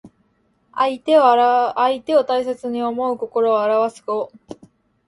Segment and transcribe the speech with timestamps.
[0.73, 4.31] 相手を大切に思う心をあらわす語。